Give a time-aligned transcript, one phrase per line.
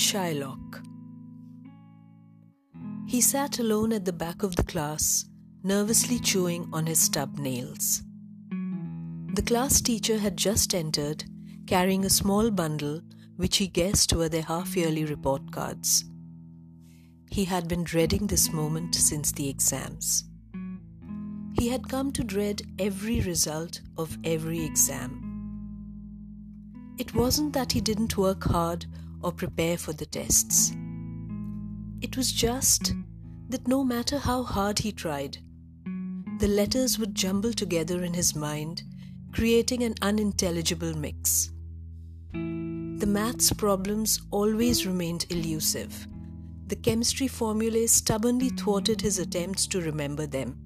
[0.00, 0.82] Shylock.
[3.06, 5.26] He sat alone at the back of the class,
[5.62, 8.02] nervously chewing on his stub nails.
[9.34, 11.24] The class teacher had just entered,
[11.66, 13.02] carrying a small bundle
[13.36, 16.06] which he guessed were their half yearly report cards.
[17.30, 20.24] He had been dreading this moment since the exams.
[21.58, 25.26] He had come to dread every result of every exam.
[26.98, 28.86] It wasn't that he didn't work hard
[29.22, 30.72] or prepare for the tests.
[32.00, 32.92] It was just
[33.48, 35.38] that no matter how hard he tried,
[36.38, 38.82] the letters would jumble together in his mind,
[39.32, 41.50] creating an unintelligible mix.
[42.32, 46.06] The maths problems always remained elusive.
[46.66, 50.56] The chemistry formulae stubbornly thwarted his attempts to remember them,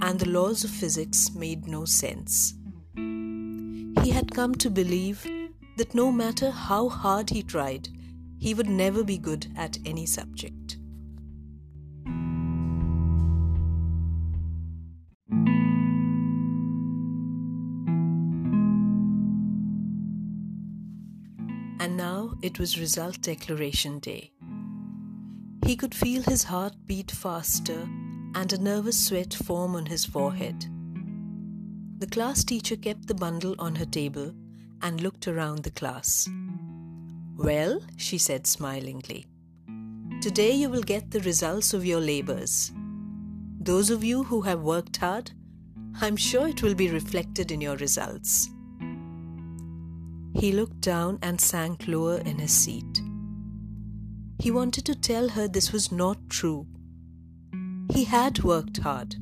[0.00, 2.54] and the laws of physics made no sense.
[2.94, 5.26] He had come to believe
[5.78, 7.88] that no matter how hard he tried,
[8.36, 10.76] he would never be good at any subject.
[21.80, 24.32] And now it was result declaration day.
[25.64, 27.88] He could feel his heart beat faster
[28.34, 30.66] and a nervous sweat form on his forehead.
[31.98, 34.34] The class teacher kept the bundle on her table
[34.82, 36.28] and looked around the class.
[37.36, 39.26] Well, she said smilingly,
[40.20, 42.72] today you will get the results of your labors.
[43.60, 45.32] Those of you who have worked hard,
[46.00, 48.50] I'm sure it will be reflected in your results.
[50.34, 53.02] He looked down and sank lower in his seat.
[54.38, 56.66] He wanted to tell her this was not true.
[57.92, 59.16] He had worked hard.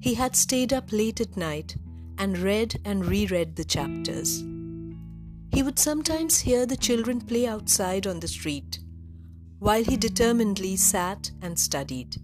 [0.00, 1.76] He had stayed up late at night
[2.18, 4.42] and read and reread the chapters.
[5.52, 8.80] He would sometimes hear the children play outside on the street,
[9.58, 12.16] while he determinedly sat and studied.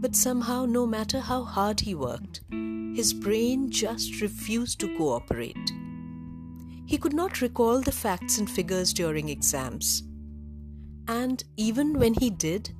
[0.00, 2.42] But somehow, no matter how hard he worked,
[2.94, 5.72] his brain just refused to cooperate.
[6.86, 10.02] He could not recall the facts and figures during exams.
[11.08, 12.70] And even when he did,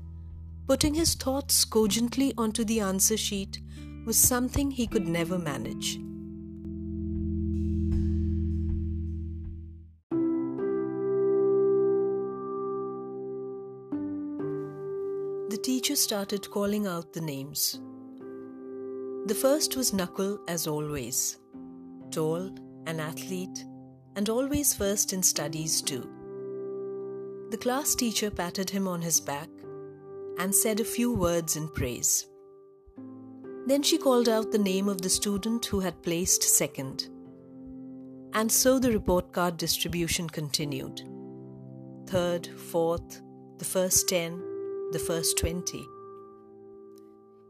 [0.69, 3.60] putting his thoughts cogently onto the answer sheet
[4.04, 5.98] was something he could never manage.
[15.50, 17.81] The teacher started calling out the names.
[19.26, 21.38] The first was Nakul, as always.
[22.10, 22.50] Tall,
[22.86, 23.65] an athlete,
[24.16, 26.10] and always first in studies, too.
[27.50, 29.48] The class teacher patted him on his back
[30.38, 32.26] and said a few words in praise.
[33.66, 37.08] Then she called out the name of the student who had placed second.
[38.34, 41.02] And so the report card distribution continued.
[42.06, 43.22] Third, fourth,
[43.58, 44.38] the first ten,
[44.92, 45.84] the first twenty.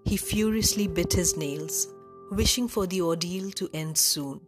[0.04, 1.88] He furiously bit his nails,
[2.30, 4.41] wishing for the ordeal to end soon.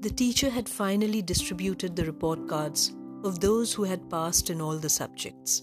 [0.00, 2.94] The teacher had finally distributed the report cards
[3.24, 5.62] of those who had passed in all the subjects.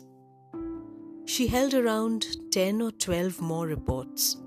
[1.25, 4.37] She held around 10 or 12 more reports.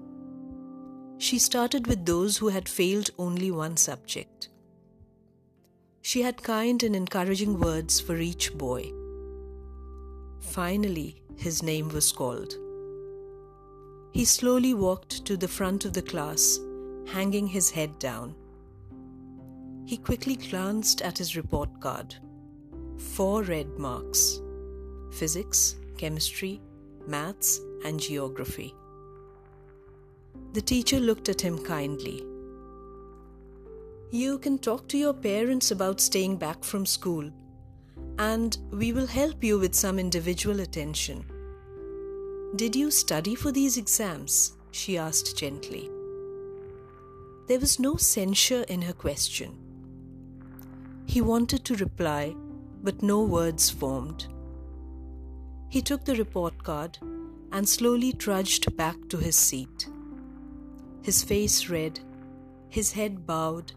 [1.19, 4.51] She started with those who had failed only one subject.
[6.03, 8.93] She had kind and encouraging words for each boy.
[10.41, 12.55] Finally, his name was called.
[14.13, 16.59] He slowly walked to the front of the class,
[17.07, 18.35] hanging his head down.
[19.87, 22.15] He quickly glanced at his report card.
[22.99, 24.41] Four red marks
[25.13, 26.61] physics, chemistry,
[27.07, 28.75] maths, and geography.
[30.53, 32.25] The teacher looked at him kindly.
[34.11, 37.31] You can talk to your parents about staying back from school,
[38.19, 41.25] and we will help you with some individual attention.
[42.55, 44.53] Did you study for these exams?
[44.71, 45.91] she asked gently.
[47.49, 49.57] There was no censure in her question.
[51.07, 52.35] He wanted to reply,
[52.83, 54.27] but no words formed.
[55.69, 56.99] He took the report card
[57.53, 59.89] and slowly trudged back to his seat.
[61.03, 62.01] His face red,
[62.69, 63.73] his head bowed,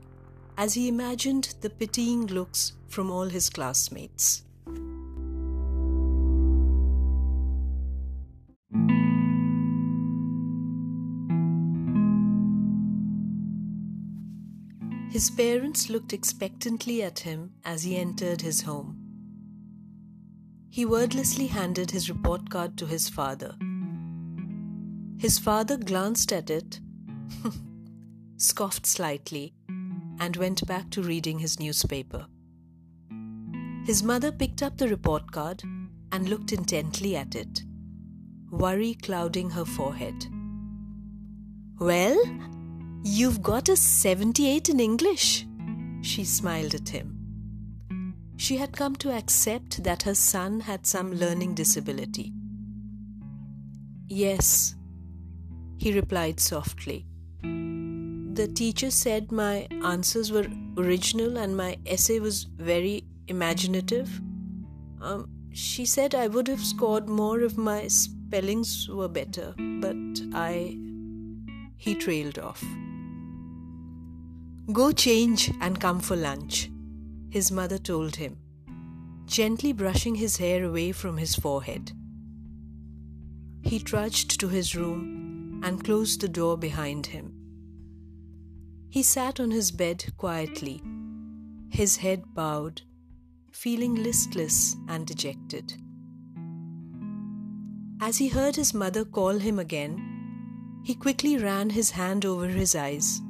[0.58, 4.44] as he imagined the pitying looks from all his classmates.
[15.12, 18.99] His parents looked expectantly at him as he entered his home.
[20.72, 23.56] He wordlessly handed his report card to his father.
[25.18, 26.80] His father glanced at it,
[28.38, 29.54] scoffed slightly,
[30.20, 32.28] and went back to reading his newspaper.
[33.86, 35.64] His mother picked up the report card
[36.12, 37.64] and looked intently at it,
[38.52, 40.28] worry clouding her forehead.
[41.80, 42.22] Well,
[43.04, 45.48] you've got a 78 in English,
[46.02, 47.19] she smiled at him.
[48.40, 52.32] She had come to accept that her son had some learning disability.
[54.08, 54.76] Yes,
[55.78, 57.06] he replied softly.
[57.44, 60.48] The teacher said my answers were
[60.78, 64.22] original and my essay was very imaginative.
[65.02, 69.98] Um, she said I would have scored more if my spellings were better, but
[70.34, 70.80] I.
[71.76, 72.64] He trailed off.
[74.72, 76.70] Go change and come for lunch
[77.30, 78.38] his mother told him,
[79.26, 81.92] gently brushing his hair away from his forehead.
[83.62, 87.34] He trudged to his room and closed the door behind him.
[88.90, 90.82] He sat on his bed quietly,
[91.70, 92.82] his head bowed,
[93.52, 95.74] feeling listless and dejected.
[98.02, 102.74] As he heard his mother call him again, he quickly ran his hand over his
[102.74, 103.22] eyes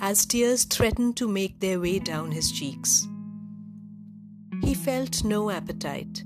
[0.00, 3.06] as tears threatened to make their way down his cheeks.
[4.62, 6.24] He felt no appetite,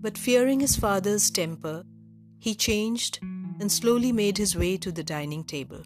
[0.00, 1.84] but fearing his father's temper,
[2.38, 3.18] he changed
[3.60, 5.82] and slowly made his way to the dining table.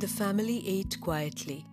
[0.00, 1.64] The family ate quietly.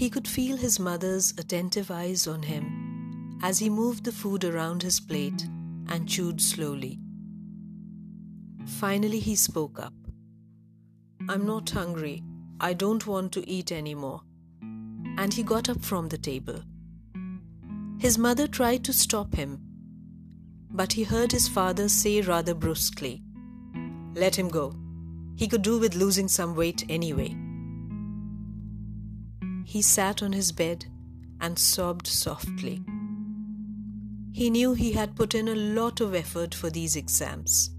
[0.00, 4.82] He could feel his mother's attentive eyes on him as he moved the food around
[4.82, 5.46] his plate
[5.88, 6.98] and chewed slowly.
[8.64, 9.92] Finally, he spoke up.
[11.28, 12.22] I'm not hungry.
[12.60, 14.22] I don't want to eat anymore.
[14.62, 16.62] And he got up from the table.
[17.98, 19.60] His mother tried to stop him,
[20.70, 23.20] but he heard his father say rather brusquely,
[24.14, 24.74] Let him go.
[25.36, 27.36] He could do with losing some weight anyway.
[29.70, 30.86] He sat on his bed
[31.40, 32.82] and sobbed softly.
[34.32, 37.70] He knew he had put in a lot of effort for these exams.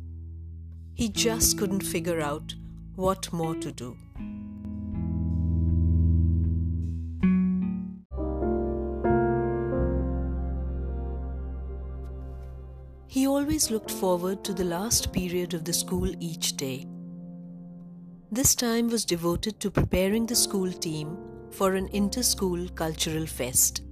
[0.94, 2.56] He just couldn't figure out
[2.96, 3.98] what more to do.
[13.08, 16.86] He always looked forward to the last period of the school each day.
[18.32, 21.18] This time was devoted to preparing the school team
[21.51, 23.83] for an inter-school cultural fest.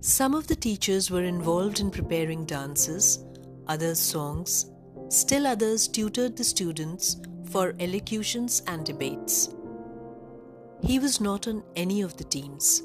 [0.00, 3.24] Some of the teachers were involved in preparing dances,
[3.68, 4.70] others songs,
[5.08, 7.16] still others tutored the students
[7.50, 9.54] for elocutions and debates.
[10.82, 12.82] He was not on any of the teams.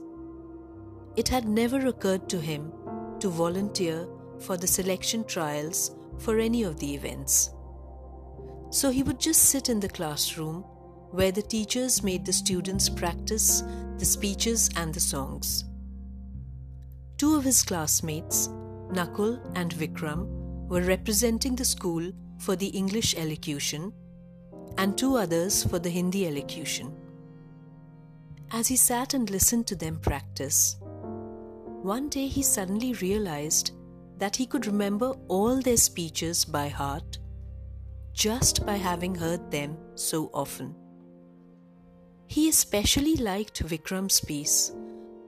[1.16, 2.72] It had never occurred to him
[3.20, 4.08] to volunteer
[4.40, 7.50] for the selection trials for any of the events.
[8.70, 10.64] So he would just sit in the classroom
[11.12, 13.64] where the teachers made the students practice
[13.98, 15.66] the speeches and the songs.
[17.18, 18.48] Two of his classmates,
[18.92, 20.28] Nakul and Vikram,
[20.68, 23.92] were representing the school for the English elocution
[24.78, 26.96] and two others for the Hindi elocution.
[28.52, 30.78] As he sat and listened to them practice,
[31.82, 33.72] one day he suddenly realized
[34.18, 37.20] that he could remember all their speeches by heart
[38.14, 40.76] just by having heard them so often.
[42.30, 44.72] He especially liked Vikram's piece,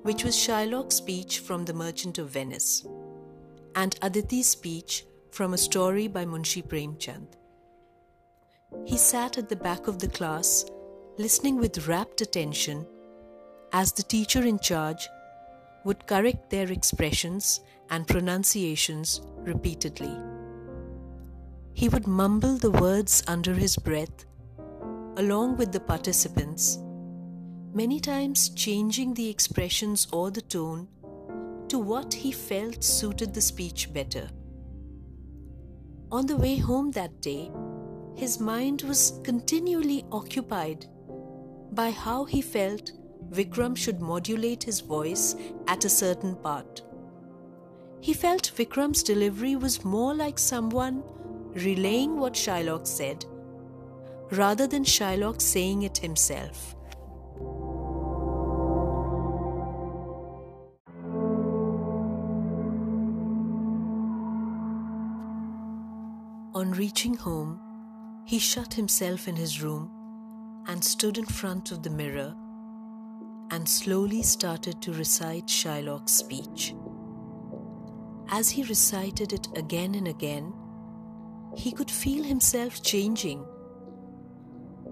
[0.04, 2.86] which was Shylock's speech from The Merchant of Venice,
[3.76, 7.26] and Aditi's speech from a story by Munshi Premchand.
[8.86, 10.64] He sat at the back of the class,
[11.18, 12.86] listening with rapt attention
[13.74, 15.10] as the teacher in charge
[15.84, 20.16] would correct their expressions and pronunciations repeatedly.
[21.74, 24.26] He would mumble the words under his breath,
[25.18, 26.78] along with the participants
[27.74, 30.88] many times changing the expressions or the tone
[31.70, 34.30] to what he felt suited the speech better.
[36.12, 37.50] On the way home that day,
[38.16, 40.86] his mind was continually occupied
[41.72, 42.92] by how he felt
[43.30, 45.36] Vikram should modulate his voice
[45.68, 46.82] at a certain part.
[48.02, 51.04] He felt Vikram's delivery was more like someone
[51.54, 53.26] relaying what Shylock said
[54.32, 56.76] rather than Shylock saying it himself.
[66.72, 67.60] On reaching home,
[68.24, 69.92] he shut himself in his room
[70.70, 72.34] and stood in front of the mirror
[73.52, 76.74] and slowly started to recite Shylock's speech.
[78.30, 80.54] As he recited it again and again,
[81.58, 83.44] he could feel himself changing.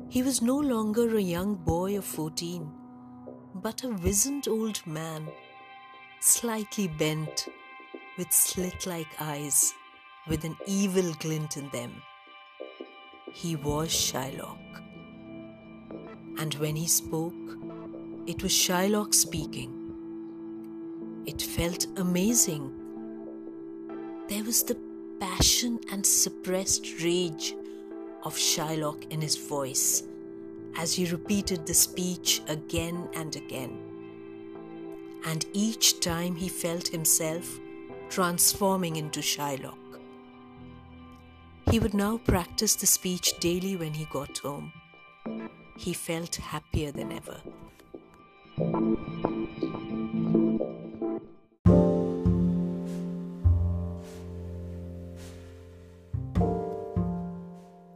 [0.10, 2.70] He was no longer a young boy of 14,
[3.56, 5.30] but a wizened old man,
[6.20, 7.48] slightly bent,
[8.18, 9.74] with slit like eyes,
[10.28, 12.02] with an evil glint in them.
[13.32, 14.58] He was Shylock.
[16.40, 17.34] And when he spoke,
[18.28, 19.80] it was Shylock speaking.
[21.26, 22.72] It felt amazing.
[24.28, 24.78] There was the
[25.20, 27.56] passion and suppressed rage
[28.24, 30.04] of Shylock in his voice
[30.78, 33.78] as he repeated the speech again and again.
[35.26, 37.60] And each time he felt himself
[38.10, 39.79] transforming into Shylock.
[41.72, 44.74] He would now practice the speech daily when he got home.
[45.78, 47.40] He felt happier than ever.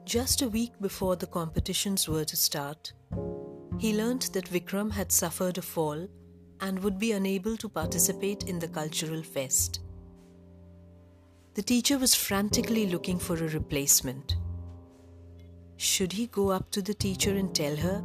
[0.05, 2.93] Just a week before the competitions were to start,
[3.79, 6.07] he learnt that Vikram had suffered a fall
[6.61, 9.79] and would be unable to participate in the cultural fest.
[11.55, 14.37] The teacher was frantically looking for a replacement.
[15.77, 18.03] Should he go up to the teacher and tell her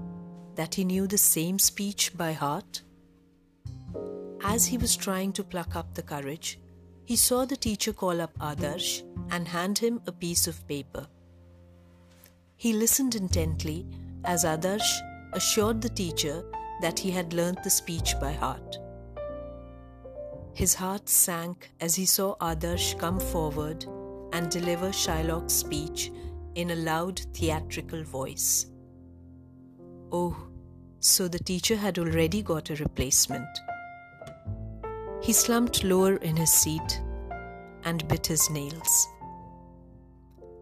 [0.55, 2.83] that he knew the same speech by heart?
[4.43, 6.61] As he was trying to pluck up the courage,
[7.07, 11.07] he saw the teacher call up Adarsh and hand him a piece of paper.
[12.57, 13.87] He listened intently
[14.25, 15.01] as Adarsh
[15.33, 16.45] assured the teacher
[16.83, 18.77] that he had learnt the speech by heart.
[20.59, 23.85] His heart sank as he saw Adarsh come forward
[24.33, 26.11] and deliver Shylock's speech
[26.57, 28.67] in a loud theatrical voice.
[30.11, 30.37] Oh,
[30.99, 33.47] so the teacher had already got a replacement.
[35.23, 37.03] He slumped lower in his seat
[37.85, 39.07] and bit his nails.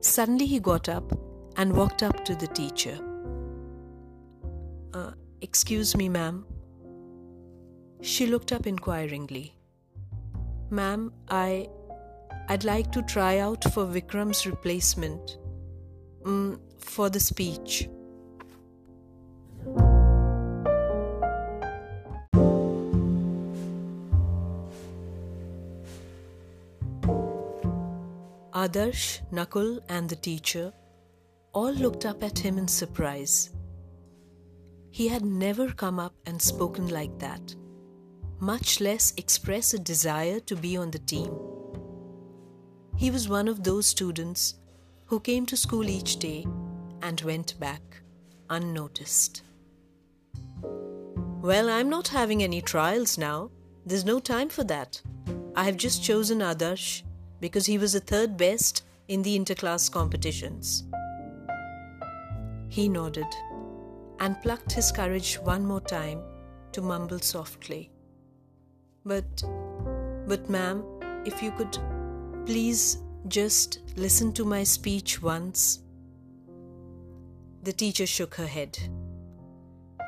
[0.03, 1.11] Suddenly he got up
[1.57, 2.99] and walked up to the teacher.
[4.93, 6.45] Uh, excuse me, ma'am.
[8.03, 9.56] She looked up inquiringly.
[10.71, 11.69] Ma'am, I.
[12.49, 15.39] I'd like to try out for Vikram's replacement.
[16.23, 17.89] Mm, for the speech.
[28.53, 30.73] Adarsh, Nakul, and the teacher
[31.53, 33.51] all looked up at him in surprise.
[34.91, 37.55] He had never come up and spoken like that,
[38.39, 41.33] much less express a desire to be on the team.
[42.97, 44.55] He was one of those students
[45.07, 46.47] who came to school each day
[47.03, 48.03] and went back
[48.51, 49.43] unnoticed.
[50.63, 53.51] Well, I'm not having any trials now.
[53.85, 55.01] There's no time for that.
[55.55, 57.03] I have just chosen Adarsh
[57.41, 60.85] because he was the third best in the interclass competitions.
[62.69, 63.33] He nodded
[64.19, 66.21] and plucked his courage one more time
[66.73, 67.91] to mumble softly.
[69.07, 69.45] But,
[70.27, 70.85] but, ma'am,
[71.25, 71.79] if you could
[72.45, 72.99] please
[73.29, 75.81] just listen to my speech once.
[77.63, 78.79] The teacher shook her head.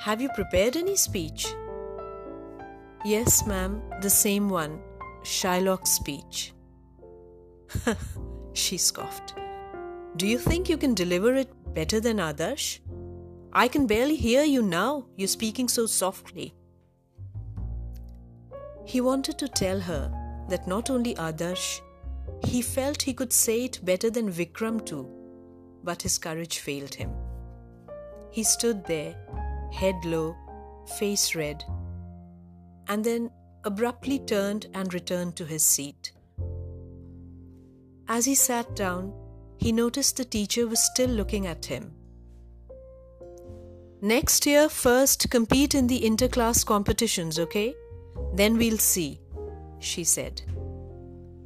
[0.00, 1.46] Have you prepared any speech?
[3.04, 4.80] Yes, ma'am, the same one,
[5.22, 6.52] Shylock's speech.
[8.52, 9.34] she scoffed.
[10.16, 12.80] Do you think you can deliver it better than Adarsh?
[13.52, 15.06] I can barely hear you now.
[15.16, 16.54] You're speaking so softly.
[18.88, 20.10] He wanted to tell her
[20.48, 21.82] that not only Adarsh,
[22.42, 25.06] he felt he could say it better than Vikram too,
[25.84, 27.10] but his courage failed him.
[28.30, 29.14] He stood there,
[29.72, 30.34] head low,
[30.98, 31.62] face red,
[32.86, 33.30] and then
[33.64, 36.12] abruptly turned and returned to his seat.
[38.08, 39.12] As he sat down,
[39.58, 41.92] he noticed the teacher was still looking at him.
[44.00, 47.74] Next year, first compete in the interclass competitions, okay?
[48.34, 49.20] Then we'll see,
[49.78, 50.42] she said.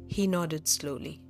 [0.07, 1.21] He nodded slowly.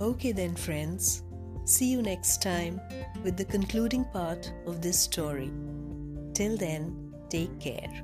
[0.00, 1.22] Okay, then, friends.
[1.64, 2.80] See you next time
[3.22, 5.52] with the concluding part of this story.
[6.34, 8.02] Till then, take care.